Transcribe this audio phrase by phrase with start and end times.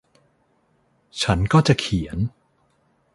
[1.21, 2.17] ฉันก็จะเขียน